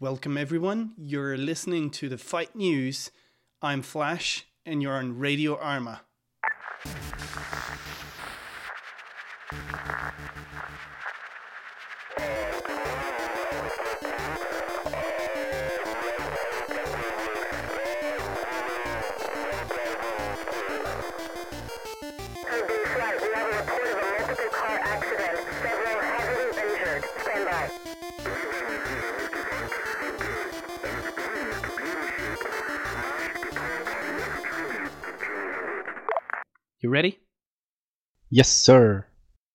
[0.00, 0.94] Welcome, everyone.
[0.98, 3.12] You're listening to the Fight News.
[3.62, 6.00] I'm Flash, and you're on Radio Arma.
[36.84, 37.18] You ready?
[38.28, 39.06] Yes, sir.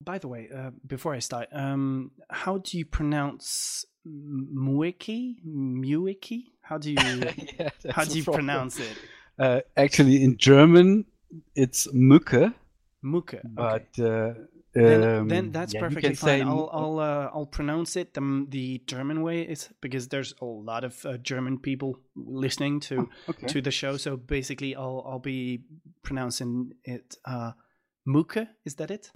[0.00, 5.36] By the way, uh, before I start, um, how do you pronounce Muiki?
[5.46, 6.46] Muiki?
[6.62, 6.96] How do you
[7.60, 8.96] yeah, how do you pronounce it?
[9.38, 11.04] Uh, actually, in German,
[11.54, 12.52] it's Mücke,
[13.04, 14.02] but okay.
[14.02, 14.34] uh,
[14.74, 16.40] Then, um, then that's yeah, perfectly fine.
[16.40, 20.46] say I'll I'll uh, I'll pronounce it the the German way is because there's a
[20.46, 23.46] lot of uh, German people listening to okay.
[23.48, 23.98] to the show.
[23.98, 25.64] So basically, I'll I'll be
[26.02, 27.52] pronouncing it uh,
[28.08, 28.48] Muke.
[28.64, 29.10] Is that it?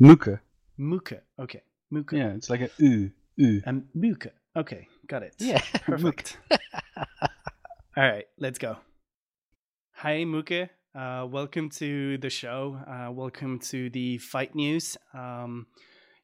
[0.00, 0.38] Mücke.
[0.78, 1.20] Muke.
[1.40, 1.62] Okay.
[1.92, 2.12] Muke.
[2.12, 3.10] Yeah, it's like a U.
[3.36, 3.62] U.
[3.66, 4.30] And Muke.
[4.56, 5.34] Okay, got it.
[5.38, 6.38] Yeah, Perfect.
[7.96, 8.76] All right, let's go.
[9.94, 10.68] Hi, Muke.
[10.94, 12.78] Uh, welcome to the show.
[12.86, 14.96] Uh, welcome to the Fight News.
[15.12, 15.66] Um,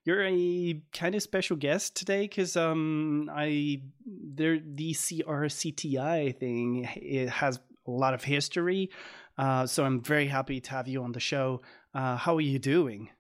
[0.05, 7.29] you're a kind of special guest today because um, I there the CRCTI thing it
[7.29, 8.91] has a lot of history.
[9.37, 11.63] Uh, so I'm very happy to have you on the show.
[11.93, 13.11] Uh, how are you doing?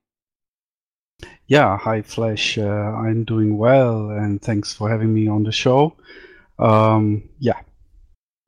[1.49, 2.59] Yeah, hi Flash.
[2.59, 5.97] Uh, I'm doing well, and thanks for having me on the show.
[6.61, 7.61] Um, yeah,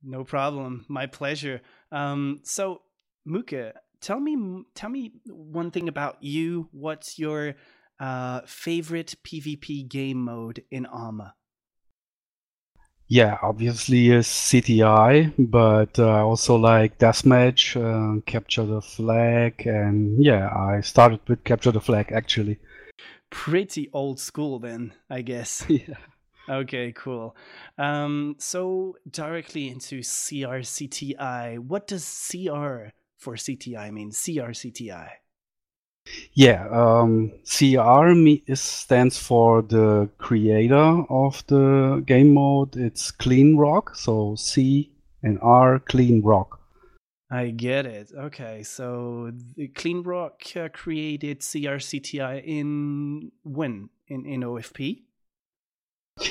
[0.01, 0.85] No problem.
[0.87, 1.61] My pleasure.
[1.91, 2.81] Um, so,
[3.27, 6.69] Muke, tell me, tell me one thing about you.
[6.71, 7.55] What's your
[7.99, 11.35] uh, favorite PvP game mode in Arma?
[13.13, 20.23] yeah, obviously is CTI, but uh, I also like deathmatch, uh, capture the flag, and
[20.23, 22.57] yeah, I started with capture the flag actually.
[23.29, 25.63] Pretty old school, then, I guess.
[25.69, 25.97] yeah.
[26.49, 27.35] okay, cool.
[27.77, 31.59] Um, so directly into CRCTI.
[31.59, 34.11] What does CR for CTI mean?
[34.11, 35.09] CRCTI.
[36.33, 38.11] Yeah, um, CR
[38.45, 42.75] is, stands for the creator of the game mode.
[42.75, 44.91] It's Clean Rock, so C
[45.21, 46.59] and R, Clean Rock.
[47.31, 48.11] I get it.
[48.15, 55.03] Okay, so the Clean Rock uh, created CRCTI in when in in OFP.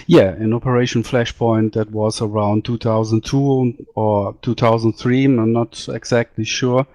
[0.07, 5.25] Yeah, in Operation Flashpoint, that was around 2002 or 2003.
[5.25, 6.87] I'm not exactly sure.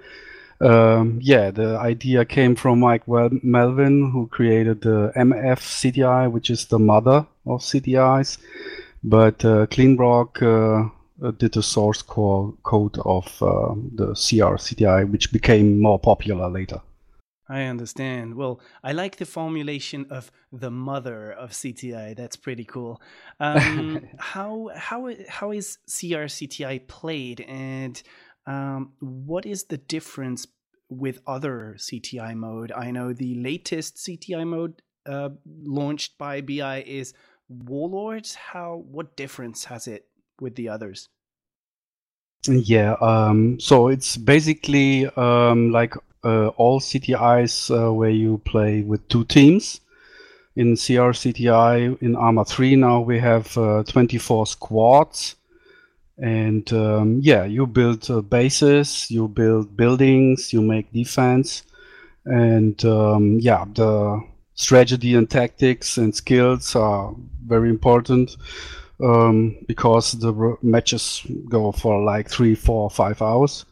[0.59, 6.65] Um, yeah, the idea came from Mike Melvin, who created the MF CTI, which is
[6.65, 8.37] the mother of CTIs.
[9.03, 10.85] But uh, Clean Rock uh,
[11.21, 16.49] uh, did the source co- code of uh, the CR CTI, which became more popular
[16.49, 16.81] later.
[17.49, 18.35] I understand.
[18.35, 22.15] Well, I like the formulation of the mother of CTI.
[22.15, 23.01] That's pretty cool.
[23.39, 28.01] Um, how how how is CRCTI played, and
[28.45, 30.47] um, what is the difference
[30.89, 32.71] with other CTI mode?
[32.71, 35.29] I know the latest CTI mode uh,
[35.63, 37.13] launched by BI is
[37.47, 38.35] Warlords.
[38.35, 40.07] How what difference has it
[40.41, 41.07] with the others?
[42.45, 49.25] Yeah, um, so it's basically um, like all CTIs uh, where you play with two
[49.25, 49.81] teams.
[50.55, 55.35] In CRCTI, in Arma 3 now we have uh, 24 squads.
[56.17, 61.63] And um, yeah, you build uh, bases, you build buildings, you make defense.
[62.25, 64.23] And um, yeah, the
[64.55, 67.13] strategy and tactics and skills are
[67.45, 68.35] very important
[68.99, 73.65] um, because the matches go for like three, four, five hours.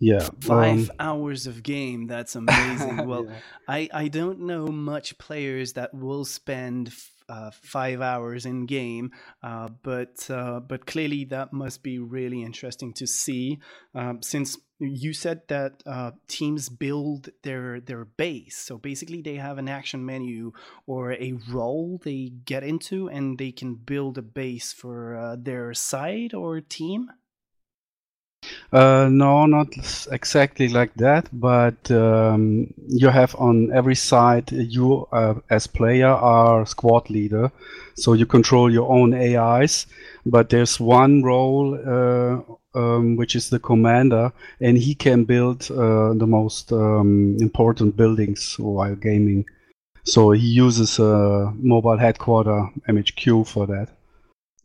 [0.00, 2.06] Yeah, Five um, hours of game.
[2.06, 3.06] That's amazing.
[3.06, 3.36] Well, yeah.
[3.68, 6.92] I, I don't know much players that will spend
[7.28, 9.12] uh, five hours in game,
[9.42, 13.60] uh, but uh, but clearly that must be really interesting to see.
[13.94, 19.58] Um, since you said that uh, teams build their their base, so basically they have
[19.58, 20.52] an action menu
[20.86, 25.72] or a role they get into, and they can build a base for uh, their
[25.72, 27.10] side or team.
[28.72, 29.66] Uh, no, not
[30.12, 36.64] exactly like that, but um, you have on every side, you uh, as player are
[36.66, 37.50] squad leader,
[37.96, 39.86] so you control your own AIs,
[40.24, 46.14] but there's one role uh, um, which is the commander, and he can build uh,
[46.14, 49.44] the most um, important buildings while gaming.
[50.04, 53.88] So he uses a mobile headquarter MHQ for that.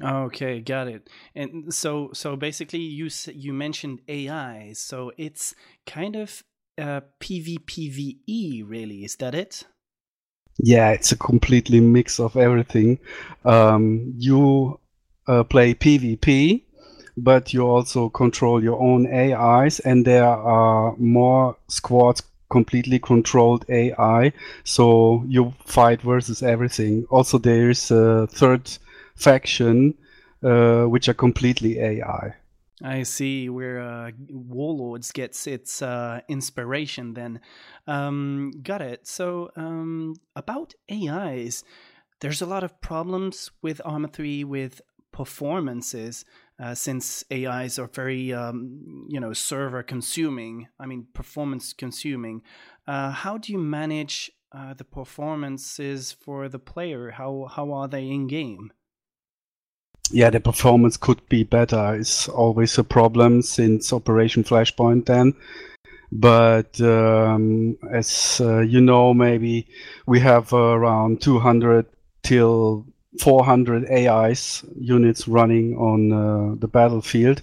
[0.01, 1.09] Okay, got it.
[1.33, 5.55] And so, so basically, you you mentioned AI, so it's
[5.85, 6.43] kind of
[6.77, 9.05] uh, PvPvE, really.
[9.05, 9.63] Is that it?
[10.57, 12.99] Yeah, it's a completely mix of everything.
[13.43, 14.79] Um, you
[15.27, 16.63] uh, play PvP,
[17.17, 24.31] but you also control your own AIs, and there are more squads completely controlled AI.
[24.63, 27.05] So you fight versus everything.
[27.09, 28.69] Also, there is a third
[29.15, 29.95] faction
[30.43, 32.35] uh, which are completely AI.
[32.83, 37.39] I see where uh, Warlords gets its uh, inspiration then.
[37.87, 39.07] Um, got it.
[39.07, 41.63] So, um, about AIs,
[42.19, 44.81] there's a lot of problems with Arma 3 with
[45.11, 46.25] performances
[46.61, 52.41] uh, since AIs are very, um, you know, server consuming, I mean, performance consuming.
[52.87, 57.11] Uh, how do you manage uh, the performances for the player?
[57.11, 58.71] How, how are they in game?
[60.11, 61.95] Yeah, the performance could be better.
[61.95, 65.33] It's always a problem since Operation Flashpoint then.
[66.11, 69.67] But um, as uh, you know, maybe
[70.05, 71.85] we have uh, around 200
[72.23, 72.85] till
[73.19, 77.41] 400 AIs units running on uh, the battlefield.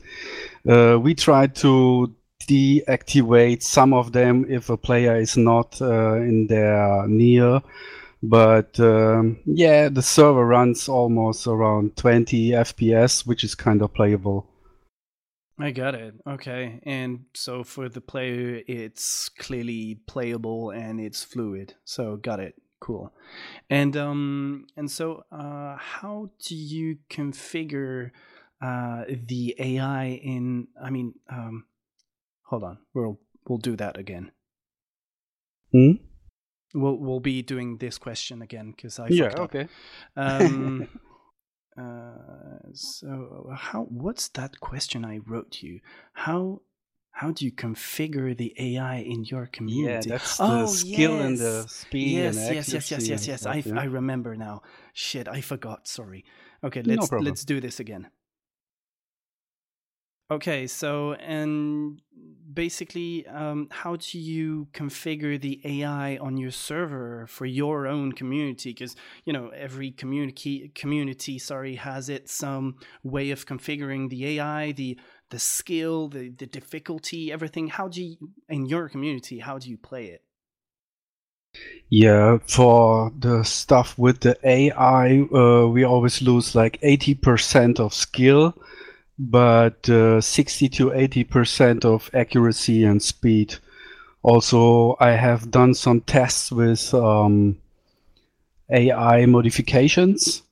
[0.68, 2.14] Uh, we try to
[2.48, 7.60] deactivate some of them if a player is not uh, in their near
[8.22, 14.46] but um, yeah, the server runs almost around 20 FPS, which is kind of playable.
[15.58, 16.14] I got it.
[16.26, 16.80] Okay.
[16.84, 21.74] And so for the player, it's clearly playable and it's fluid.
[21.84, 22.54] So got it.
[22.80, 23.12] Cool.
[23.70, 28.10] And um and so uh how do you configure
[28.60, 31.66] uh the AI in I mean um
[32.42, 32.78] hold on.
[32.92, 34.32] We'll we'll do that again.
[35.70, 35.92] Hmm?
[36.74, 39.68] We'll we'll be doing this question again because I yeah okay.
[40.16, 40.88] Um,
[41.78, 43.82] uh, so how?
[43.84, 45.80] What's that question I wrote you?
[46.12, 46.62] How
[47.12, 50.08] how do you configure the AI in your community?
[50.08, 53.46] Yeah, that's the Oh, skill and the speed yes, and yes, yes, yes, yes, yes.
[53.46, 53.62] I.
[53.76, 54.62] I remember now.
[54.94, 55.86] Shit, I forgot.
[55.86, 56.24] Sorry.
[56.64, 57.26] Okay, let's problem.
[57.26, 58.08] let's do this again.
[60.32, 62.00] Okay, so and
[62.54, 68.70] basically, um, how do you configure the AI on your server for your own community?
[68.70, 68.96] Because
[69.26, 74.98] you know every community community, sorry, has its um, way of configuring the AI, the
[75.28, 77.68] the skill, the the difficulty, everything.
[77.68, 78.16] How do you
[78.48, 79.38] in your community?
[79.38, 80.22] How do you play it?
[81.90, 88.54] Yeah, for the stuff with the AI, uh, we always lose like 80% of skill,
[89.30, 93.54] but uh, 60 to 80% of accuracy and speed.
[94.22, 97.56] Also, I have done some tests with um,
[98.70, 100.42] AI modifications.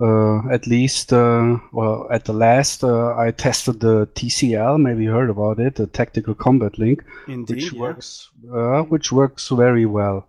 [0.00, 4.80] Uh, at least, uh, well, at the last, uh, I tested the TCL.
[4.80, 7.80] Maybe you heard about it, the Tactical Combat Link, Indeed, which yeah.
[7.80, 10.28] works, uh, which works very well.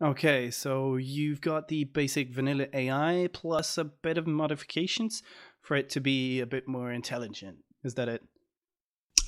[0.00, 5.22] Okay, so you've got the basic vanilla AI plus a bit of modifications
[5.64, 7.58] for it to be a bit more intelligent.
[7.84, 8.22] Is that it?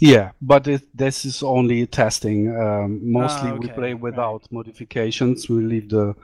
[0.00, 2.54] Yeah, but it, this is only testing.
[2.54, 4.00] Um, mostly Ah, we okay, play right.
[4.02, 5.48] without modifications.
[5.48, 6.14] We leave the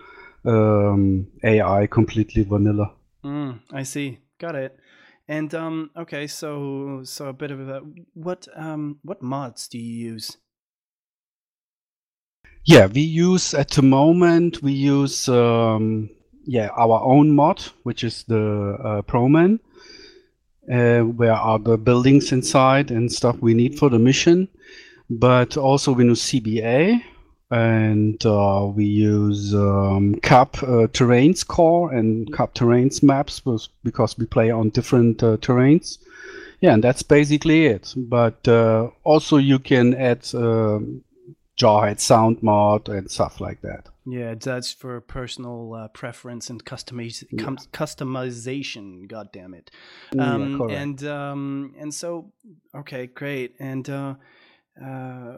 [0.44, 2.92] um, AI completely vanilla.
[3.24, 4.18] Mm, I see.
[4.38, 4.78] Got it.
[5.28, 7.82] And um, okay, so so a bit of a
[8.14, 10.36] what um what mods do you use?
[12.64, 16.10] Yeah, we use at the moment we use um,
[16.44, 19.60] yeah our own mod, which is the uh, Proman,
[20.70, 24.48] uh, where are the buildings inside and stuff we need for the mission.
[25.10, 27.02] But also we use CBA
[27.50, 33.42] and uh, we use um, CUP uh, Terrains core and CUP Terrains maps
[33.84, 35.98] because we play on different uh, terrains.
[36.60, 37.92] Yeah, and that's basically it.
[37.96, 40.22] But uh, also you can add
[41.62, 43.88] Jawhead sound mod and stuff like that.
[44.04, 47.44] Yeah, that's for personal uh, preference and customiz- Yeah.
[47.44, 49.06] cum- customization.
[49.08, 49.70] God damn it.
[50.18, 50.74] Um, correct.
[50.80, 52.32] and um, and so
[52.74, 53.54] okay, great.
[53.60, 54.14] And uh,
[54.80, 55.34] uh,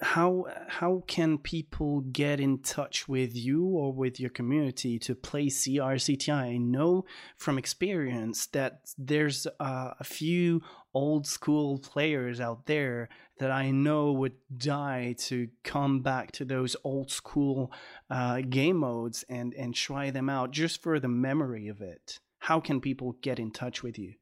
[0.00, 5.48] how how can people get in touch with you or with your community to play
[5.48, 6.32] CRCTI?
[6.32, 7.04] I know
[7.36, 10.62] from experience that there's uh, a few
[10.94, 16.74] old school players out there that I know would die to come back to those
[16.82, 17.70] old school
[18.08, 22.20] uh, game modes and and try them out just for the memory of it.
[22.38, 24.14] How can people get in touch with you?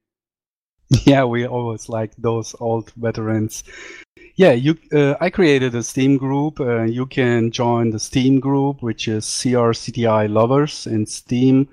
[1.05, 3.65] Yeah, we always like those old veterans.
[4.37, 4.79] Yeah, you.
[4.93, 6.61] Uh, I created a Steam group.
[6.61, 11.69] Uh, you can join the Steam group, which is CRCTI Lovers in Steam.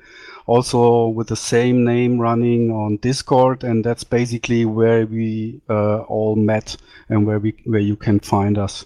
[0.48, 6.36] also with the same name running on Discord, and that's basically where we uh, all
[6.36, 6.78] met
[7.10, 8.86] and where we where you can find us.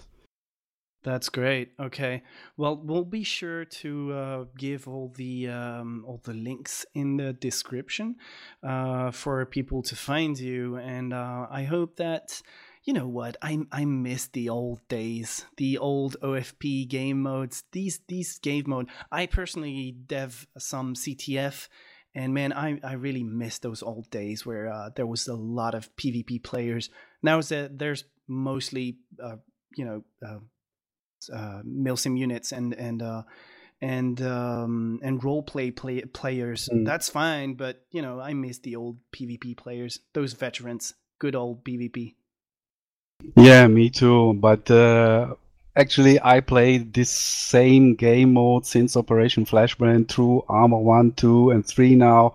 [1.08, 1.70] That's great.
[1.80, 2.22] Okay.
[2.58, 7.32] Well, we'll be sure to uh, give all the um, all the links in the
[7.32, 8.16] description
[8.62, 12.42] uh, for people to find you, and uh, I hope that
[12.84, 17.64] you know what I I miss the old days, the old OFP game modes.
[17.72, 18.90] These these game mode.
[19.10, 21.68] I personally dev some CTF.
[22.14, 25.74] And man, I, I really miss those old days where uh, there was a lot
[25.74, 26.90] of PvP players.
[27.22, 29.36] Now there's mostly, uh,
[29.76, 30.02] you know,
[31.32, 33.22] uh, milsim units and and uh,
[33.80, 36.68] and um, and role play, play players.
[36.72, 36.84] Mm.
[36.84, 41.64] That's fine, but you know I miss the old PvP players, those veterans, good old
[41.64, 42.14] PvP.
[43.36, 44.34] Yeah, me too.
[44.34, 45.34] But uh,
[45.76, 51.66] actually, I played this same game mode since Operation Flashpoint through Arma One, Two, and
[51.66, 52.34] Three now,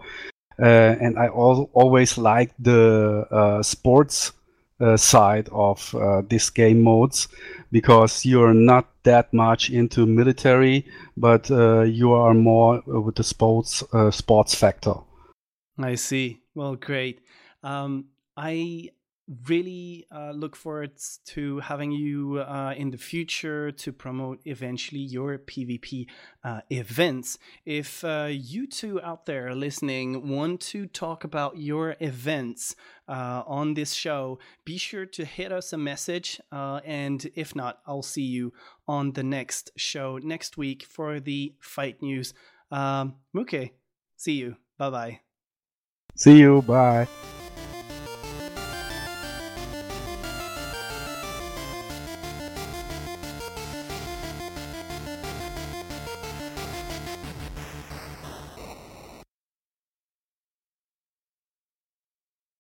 [0.60, 4.34] uh, and I al- always liked the uh, sports
[4.80, 7.27] uh, side of uh, this game modes
[7.72, 10.86] because you're not that much into military,
[11.18, 14.96] but uh, you are more with the sports uh, sports factor.
[15.77, 16.42] I see.
[16.56, 17.22] Well, great.
[17.63, 18.06] Um,
[18.38, 18.89] I
[19.48, 20.92] really uh, look forward
[21.25, 26.08] to having you uh, in the future to promote eventually your PvP
[26.44, 27.38] uh, events.
[27.65, 32.75] If uh, you two out there listening want to talk about your events
[33.08, 36.42] uh, on this show, be sure to hit us a message.
[36.51, 38.53] Uh, and if not, I'll see you
[38.88, 42.34] on the next show next week for the fight news.
[42.72, 43.74] Um, okay,
[44.18, 44.58] see you.
[44.77, 45.20] Bye bye.
[46.15, 46.62] See you.
[46.62, 47.08] Bye.